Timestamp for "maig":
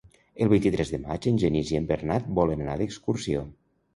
1.01-1.27